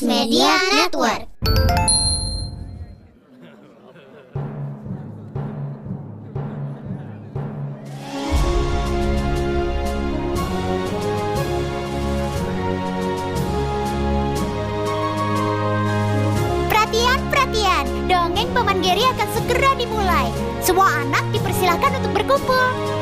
Media 0.00 0.56
Network. 0.72 1.28
Perhatian. 17.30 17.84
Dongeng 18.08 18.48
Paman 18.56 18.78
Geri 18.80 19.04
akan 19.04 19.28
segera 19.34 19.74
dimulai. 19.74 20.30
Semua 20.62 21.02
anak 21.02 21.24
dipersilahkan 21.34 21.98
untuk 21.98 22.12
berkumpul. 22.14 22.99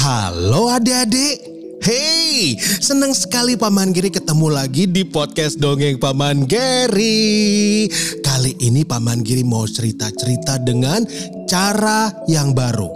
Halo 0.00 0.72
adik-adik. 0.72 1.44
Hey, 1.84 2.56
senang 2.80 3.12
sekali 3.12 3.52
Paman 3.52 3.92
Geri 3.92 4.08
ketemu 4.08 4.48
lagi 4.48 4.88
di 4.88 5.04
podcast 5.04 5.60
Dongeng 5.60 6.00
Paman 6.00 6.48
Geri. 6.48 7.84
Kali 8.24 8.56
ini 8.64 8.80
Paman 8.88 9.20
Geri 9.20 9.44
mau 9.44 9.68
cerita-cerita 9.68 10.56
dengan 10.56 11.04
cara 11.44 12.08
yang 12.32 12.56
baru. 12.56 12.88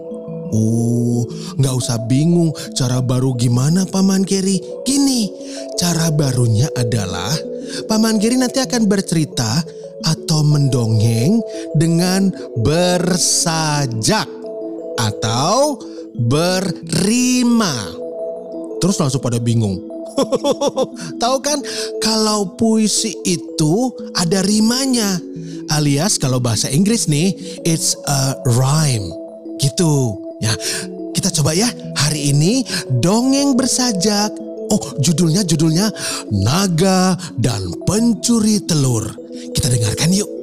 Oh, 0.48 1.28
nggak 1.60 1.76
usah 1.76 2.00
bingung 2.08 2.56
cara 2.72 3.04
baru 3.04 3.36
gimana 3.36 3.84
Paman 3.84 4.24
Geri. 4.24 4.56
Gini, 4.88 5.28
cara 5.76 6.08
barunya 6.08 6.72
adalah 6.72 7.36
Paman 7.84 8.16
Geri 8.16 8.40
nanti 8.40 8.64
akan 8.64 8.88
bercerita 8.88 9.60
atau 10.08 10.40
mendongeng 10.40 11.36
dengan 11.76 12.32
bersajak 12.64 14.24
atau 14.96 15.76
berrima. 16.14 17.74
Terus 18.78 18.96
langsung 19.00 19.20
pada 19.20 19.42
bingung. 19.42 19.80
Tahu 21.22 21.36
kan 21.42 21.58
kalau 21.98 22.54
puisi 22.54 23.14
itu 23.26 23.90
ada 24.14 24.40
rimanya. 24.46 25.18
Alias 25.72 26.20
kalau 26.20 26.38
bahasa 26.38 26.68
Inggris 26.70 27.08
nih, 27.10 27.34
it's 27.66 27.98
a 28.06 28.36
rhyme. 28.54 29.08
Gitu. 29.58 30.14
Ya, 30.42 30.52
kita 31.16 31.32
coba 31.40 31.56
ya 31.56 31.66
hari 31.96 32.30
ini 32.34 32.62
dongeng 33.00 33.56
bersajak. 33.56 34.34
Oh, 34.68 34.96
judulnya 35.00 35.44
judulnya 35.44 35.92
Naga 36.32 37.16
dan 37.40 37.72
Pencuri 37.84 38.60
Telur. 38.64 39.08
Kita 39.54 39.72
dengarkan 39.72 40.12
yuk. 40.12 40.33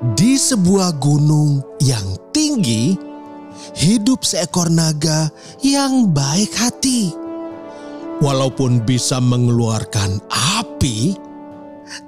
Di 0.00 0.40
sebuah 0.40 0.96
gunung 0.96 1.60
yang 1.76 2.16
tinggi, 2.32 2.96
hidup 3.76 4.24
seekor 4.24 4.72
naga 4.72 5.28
yang 5.60 6.08
baik 6.08 6.56
hati. 6.56 7.12
Walaupun 8.24 8.80
bisa 8.88 9.20
mengeluarkan 9.20 10.24
api, 10.56 11.20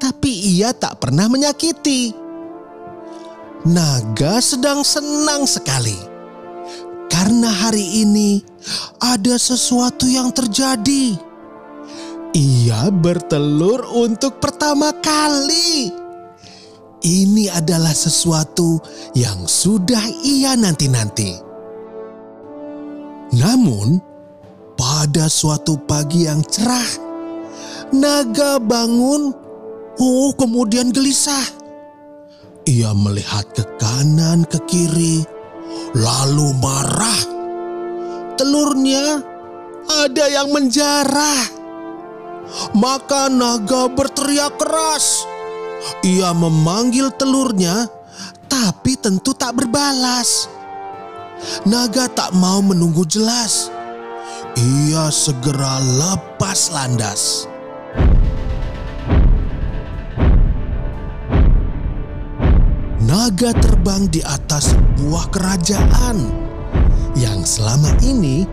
tapi 0.00 0.32
ia 0.56 0.72
tak 0.72 1.04
pernah 1.04 1.28
menyakiti. 1.28 2.16
Naga 3.68 4.40
sedang 4.40 4.80
senang 4.88 5.44
sekali 5.44 6.00
karena 7.12 7.52
hari 7.52 8.08
ini 8.08 8.40
ada 9.04 9.36
sesuatu 9.36 10.08
yang 10.08 10.32
terjadi. 10.32 11.12
Ia 12.32 12.88
bertelur 12.88 13.84
untuk 13.84 14.40
pertama 14.40 14.96
kali. 14.96 16.01
Ini 17.02 17.50
adalah 17.50 17.90
sesuatu 17.90 18.78
yang 19.18 19.42
sudah 19.50 20.06
ia 20.22 20.54
nanti-nanti. 20.54 21.34
Namun, 23.34 23.98
pada 24.78 25.26
suatu 25.26 25.82
pagi 25.82 26.30
yang 26.30 26.46
cerah, 26.46 26.86
naga 27.90 28.62
bangun. 28.62 29.34
Oh, 29.98 30.30
kemudian 30.38 30.94
gelisah. 30.94 31.42
Ia 32.70 32.94
melihat 32.94 33.50
ke 33.50 33.66
kanan, 33.82 34.46
ke 34.46 34.62
kiri, 34.70 35.26
lalu 35.98 36.54
marah. 36.62 37.22
Telurnya 38.38 39.18
ada 39.90 40.24
yang 40.30 40.54
menjarah. 40.54 41.50
Maka 42.78 43.26
naga 43.26 43.90
berteriak 43.90 44.54
keras. 44.54 45.31
Ia 46.02 46.34
memanggil 46.34 47.10
telurnya, 47.14 47.86
tapi 48.46 48.98
tentu 48.98 49.34
tak 49.34 49.58
berbalas. 49.58 50.46
Naga 51.66 52.06
tak 52.06 52.30
mau 52.38 52.62
menunggu 52.62 53.02
jelas. 53.06 53.70
Ia 54.54 55.10
segera 55.10 55.80
lepas 55.80 56.70
landas. 56.70 57.50
Naga 63.02 63.50
terbang 63.58 64.06
di 64.06 64.22
atas 64.22 64.72
sebuah 64.72 65.34
kerajaan 65.34 66.22
yang 67.18 67.42
selama 67.42 67.90
ini 68.06 68.46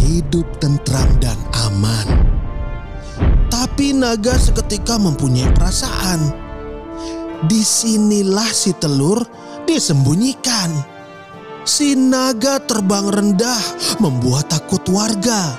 hidup 0.00 0.48
tentram 0.58 1.06
dan 1.20 1.36
aman. 1.68 2.08
Tapi 3.52 3.92
naga 3.92 4.34
seketika 4.40 4.96
mempunyai 4.96 5.52
perasaan 5.52 6.51
di 7.46 7.62
sinilah 7.62 8.50
si 8.50 8.70
telur 8.78 9.22
disembunyikan. 9.66 10.70
Si 11.62 11.94
naga 11.94 12.58
terbang 12.58 13.06
rendah 13.06 13.62
membuat 14.02 14.50
takut 14.50 14.82
warga. 14.90 15.54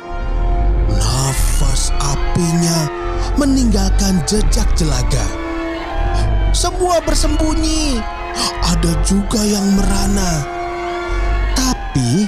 Nafas 0.92 1.96
apinya 1.96 2.92
meninggalkan 3.40 4.20
jejak 4.28 4.68
jelaga. 4.76 5.24
Semua 6.52 7.00
bersembunyi, 7.02 7.98
ada 8.68 8.92
juga 9.08 9.42
yang 9.42 9.64
merana. 9.80 10.44
Tapi 11.56 12.28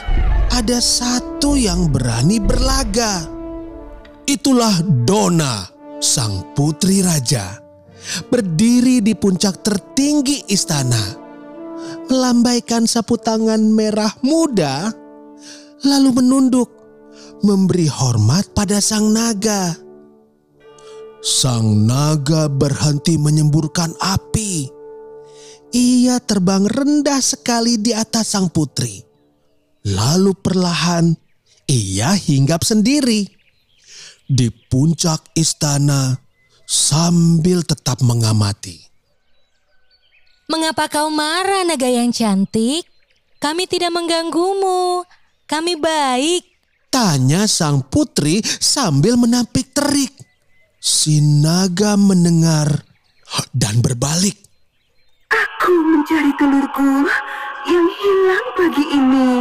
ada 0.55 0.79
satu 0.79 1.59
yang 1.59 1.91
berani 1.91 2.39
berlaga. 2.39 3.27
Itulah 4.25 4.81
Dona, 5.05 5.67
sang 6.01 6.55
putri 6.57 7.05
raja 7.05 7.64
berdiri 8.29 9.01
di 9.01 9.13
puncak 9.13 9.61
tertinggi 9.61 10.45
istana, 10.49 11.15
melambaikan 12.09 12.85
sapu 12.85 13.17
tangan 13.17 13.61
merah 13.61 14.13
muda, 14.21 14.93
lalu 15.85 16.09
menunduk, 16.21 16.69
memberi 17.45 17.89
hormat 17.89 18.49
pada 18.53 18.81
sang 18.81 19.13
naga. 19.13 19.75
Sang 21.25 21.89
naga 21.89 22.45
berhenti 22.45 23.17
menyemburkan 23.17 23.97
api. 23.97 24.69
Ia 25.73 26.21
terbang 26.21 26.69
rendah 26.69 27.19
sekali 27.19 27.81
di 27.81 27.91
atas 27.91 28.37
sang 28.37 28.53
putri. 28.53 29.01
Lalu 29.85 30.37
perlahan 30.37 31.13
ia 31.65 32.13
hinggap 32.13 32.61
sendiri 32.61 33.25
di 34.25 34.49
puncak 34.49 35.33
istana 35.37 36.24
sambil 36.65 37.61
tetap 37.61 38.01
mengamati. 38.01 38.85
Mengapa 40.45 40.85
kau 40.85 41.09
marah, 41.09 41.65
naga 41.65 41.89
yang 41.89 42.13
cantik? 42.13 42.85
Kami 43.41 43.65
tidak 43.65 43.89
mengganggumu. 43.93 45.05
Kami 45.45 45.73
baik. 45.77 46.45
Tanya 46.93 47.49
sang 47.49 47.85
putri 47.85 48.41
sambil 48.45 49.17
menampik 49.17 49.73
terik. 49.73 50.13
Si 50.77 51.17
naga 51.21 51.97
mendengar 51.97 52.85
dan 53.53 53.81
berbalik. 53.81 54.37
Aku 55.33 55.73
mencari 55.73 56.29
telurku 56.37 57.09
yang 57.65 57.87
hilang 57.89 58.47
pagi 58.53 58.85
ini. 58.93 59.33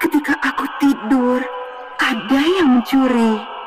Ketika 0.00 0.36
aku 0.40 0.64
tidur, 0.80 1.40
ada 2.00 2.40
yang 2.40 2.80
mencuri. 2.80 3.59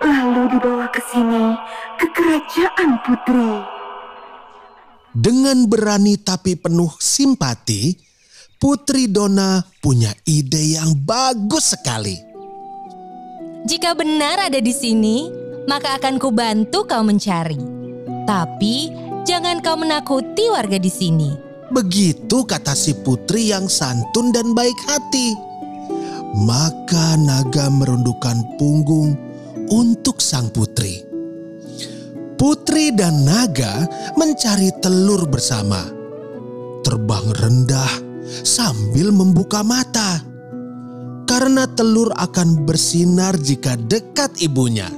Lalu 0.00 0.42
dibawa 0.56 0.88
ke 0.88 1.00
sini, 1.12 1.56
ke 2.00 2.06
kerajaan 2.12 2.90
putri. 3.04 3.52
Dengan 5.10 5.66
berani 5.68 6.16
tapi 6.16 6.56
penuh 6.56 6.94
simpati, 6.96 8.10
Putri 8.60 9.08
Dona 9.08 9.64
punya 9.80 10.12
ide 10.28 10.76
yang 10.76 10.92
bagus 10.92 11.72
sekali. 11.72 12.12
Jika 13.64 13.96
benar 13.96 14.52
ada 14.52 14.60
di 14.60 14.68
sini, 14.68 15.32
maka 15.64 15.96
akan 15.96 16.20
kubantu 16.20 16.84
kau 16.84 17.00
mencari. 17.00 17.56
Tapi 18.28 18.92
jangan 19.24 19.64
kau 19.64 19.80
menakuti 19.80 20.52
warga 20.52 20.76
di 20.76 20.92
sini. 20.92 21.32
Begitu 21.72 22.44
kata 22.44 22.76
si 22.76 22.92
putri 23.00 23.48
yang 23.48 23.64
santun 23.64 24.28
dan 24.28 24.52
baik 24.52 24.76
hati. 24.84 25.32
Maka 26.44 27.16
naga 27.16 27.72
merundukkan 27.72 28.60
punggung 28.60 29.16
untuk 29.70 30.18
sang 30.18 30.50
putri. 30.50 31.06
Putri 32.34 32.90
dan 32.90 33.22
naga 33.22 33.86
mencari 34.18 34.74
telur 34.82 35.28
bersama. 35.30 35.86
Terbang 36.82 37.30
rendah 37.36 37.92
sambil 38.42 39.14
membuka 39.14 39.62
mata. 39.62 40.24
Karena 41.30 41.62
telur 41.70 42.10
akan 42.18 42.66
bersinar 42.66 43.38
jika 43.38 43.78
dekat 43.78 44.34
ibunya. 44.42 44.90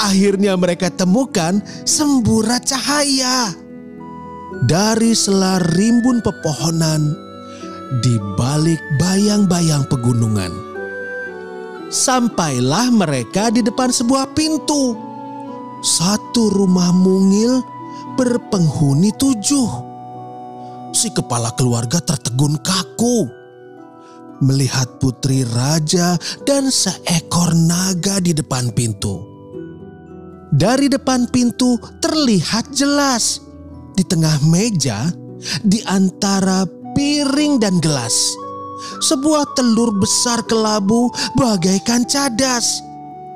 Akhirnya 0.00 0.54
mereka 0.56 0.88
temukan 0.88 1.60
semburat 1.84 2.62
cahaya 2.64 3.52
dari 4.64 5.12
selar 5.12 5.60
rimbun 5.74 6.22
pepohonan 6.22 7.25
di 8.02 8.18
balik 8.34 8.80
bayang-bayang 8.98 9.86
pegunungan. 9.86 10.50
Sampailah 11.86 12.90
mereka 12.90 13.48
di 13.54 13.62
depan 13.62 13.94
sebuah 13.94 14.34
pintu. 14.34 14.98
Satu 15.86 16.50
rumah 16.50 16.90
mungil 16.90 17.62
berpenghuni 18.18 19.14
tujuh. 19.14 19.70
Si 20.90 21.12
kepala 21.14 21.54
keluarga 21.54 22.02
tertegun 22.02 22.58
kaku 22.58 23.28
melihat 24.42 25.00
putri 25.00 25.46
raja 25.48 26.18
dan 26.44 26.68
seekor 26.68 27.54
naga 27.54 28.20
di 28.20 28.36
depan 28.36 28.72
pintu. 28.74 29.22
Dari 30.56 30.88
depan 30.88 31.28
pintu 31.28 31.76
terlihat 32.00 32.72
jelas 32.72 33.44
di 33.92 34.04
tengah 34.04 34.40
meja, 34.48 35.12
di 35.62 35.84
antara 35.84 36.64
piring 36.96 37.60
dan 37.60 37.76
gelas, 37.84 38.32
sebuah 39.04 39.44
telur 39.52 39.92
besar 40.00 40.40
kelabu 40.48 41.12
bagaikan 41.36 42.08
cadas. 42.08 42.80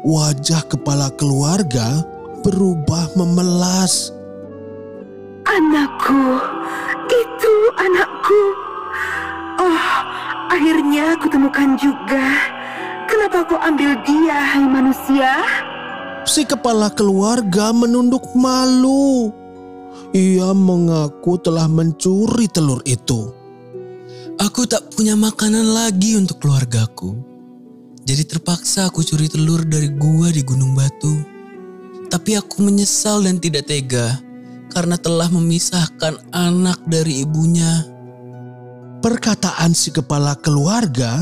Wajah 0.01 0.65
kepala 0.65 1.13
keluarga 1.21 2.01
berubah 2.41 3.13
memelas. 3.21 4.09
Anakku, 5.45 6.41
itu 7.13 7.55
anakku. 7.77 8.43
Oh, 9.61 9.87
akhirnya 10.49 11.21
aku 11.21 11.29
temukan 11.29 11.77
juga. 11.77 12.57
Kenapa 13.05 13.45
kau 13.45 13.61
ambil 13.61 13.93
dia, 14.09 14.41
hai 14.57 14.65
manusia? 14.65 15.45
Si 16.25 16.49
kepala 16.49 16.89
keluarga 16.97 17.77
menunduk 17.77 18.25
malu. 18.33 19.29
Ia 20.17 20.57
mengaku 20.57 21.37
telah 21.45 21.69
mencuri 21.69 22.49
telur 22.49 22.81
itu. 22.89 23.40
Aku 24.41 24.65
tak 24.65 24.97
punya 24.97 25.13
makanan 25.21 25.69
lagi 25.77 26.17
untuk 26.17 26.41
keluargaku. 26.41 27.13
Jadi 28.09 28.25
terpaksa 28.25 28.89
aku 28.89 29.05
curi 29.05 29.29
telur 29.29 29.61
dari 29.69 29.93
gua 29.93 30.33
di 30.33 30.41
Gunung 30.41 30.73
Batu. 30.73 31.13
Tapi 32.09 32.41
aku 32.41 32.65
menyesal 32.65 33.21
dan 33.21 33.37
tidak 33.37 33.69
tega 33.69 34.17
karena 34.73 34.97
telah 34.97 35.29
memisahkan 35.29 36.33
anak 36.33 36.81
dari 36.89 37.21
ibunya. 37.21 37.85
Perkataan 39.05 39.77
si 39.77 39.93
kepala 39.93 40.33
keluarga 40.41 41.21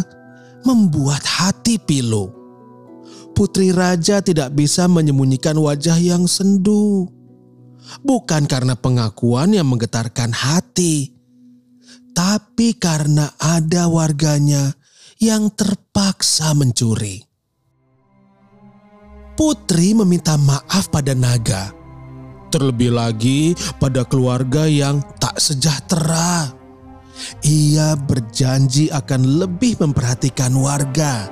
membuat 0.63 1.27
hati 1.27 1.75
pilu. 1.75 2.31
Putri 3.35 3.75
raja 3.75 4.23
tidak 4.23 4.55
bisa 4.55 4.87
menyembunyikan 4.87 5.59
wajah 5.59 5.99
yang 5.99 6.31
sendu. 6.31 7.11
Bukan 7.99 8.47
karena 8.47 8.79
pengakuan 8.79 9.59
yang 9.59 9.67
menggetarkan 9.67 10.31
hati, 10.31 11.18
tapi 12.19 12.75
karena 12.75 13.31
ada 13.39 13.87
warganya 13.87 14.75
yang 15.23 15.55
terpaksa 15.55 16.51
mencuri. 16.51 17.23
Putri 19.39 19.95
meminta 19.95 20.35
maaf 20.35 20.91
pada 20.91 21.15
naga, 21.15 21.71
terlebih 22.51 22.91
lagi 22.91 23.55
pada 23.79 24.03
keluarga 24.03 24.67
yang 24.67 24.99
tak 25.23 25.39
sejahtera. 25.39 26.51
Ia 27.47 27.95
berjanji 27.95 28.91
akan 28.91 29.47
lebih 29.47 29.79
memperhatikan 29.79 30.59
warga. 30.59 31.31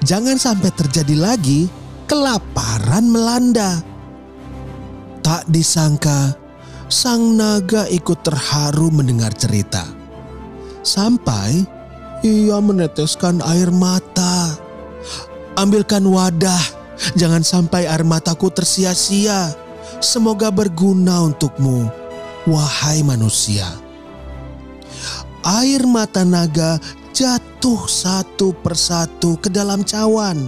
Jangan 0.00 0.40
sampai 0.40 0.72
terjadi 0.72 1.12
lagi 1.12 1.68
kelaparan 2.08 3.04
melanda. 3.04 3.84
Tak 5.20 5.44
disangka, 5.52 6.32
sang 6.94 7.34
naga 7.34 7.90
ikut 7.90 8.22
terharu 8.22 8.94
mendengar 8.94 9.34
cerita. 9.34 9.82
Sampai 10.86 11.66
ia 12.22 12.62
meneteskan 12.62 13.42
air 13.42 13.74
mata. 13.74 14.54
Ambilkan 15.58 16.06
wadah, 16.06 16.62
jangan 17.18 17.42
sampai 17.42 17.90
air 17.90 18.06
mataku 18.06 18.46
tersia-sia. 18.54 19.50
Semoga 19.98 20.54
berguna 20.54 21.26
untukmu, 21.26 21.90
wahai 22.46 23.02
manusia. 23.02 23.66
Air 25.42 25.82
mata 25.90 26.22
naga 26.22 26.78
jatuh 27.10 27.90
satu 27.90 28.54
persatu 28.62 29.34
ke 29.42 29.50
dalam 29.50 29.82
cawan. 29.82 30.46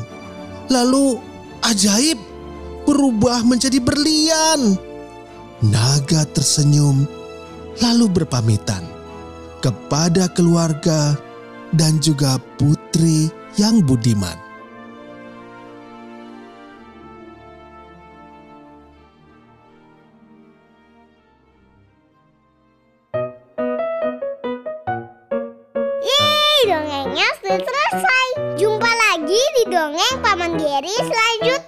Lalu 0.71 1.19
ajaib 1.67 2.19
berubah 2.87 3.43
menjadi 3.43 3.83
berlian. 3.83 4.86
Naga 5.65 6.29
tersenyum 6.37 7.09
lalu 7.81 8.13
berpamitan 8.13 8.85
kepada 9.65 10.29
keluarga 10.33 11.17
dan 11.73 11.97
juga 12.01 12.37
putri 12.61 13.33
yang 13.57 13.81
budiman. 13.81 14.47
Dongengnya 26.67 27.31
sudah 27.39 27.63
selesai. 27.63 28.27
Jumpa 28.59 28.91
lagi 28.91 29.39
di 29.55 29.71
dongeng 29.71 30.19
Paman 30.19 30.59
Geri 30.59 30.99
selanjutnya. 30.99 31.66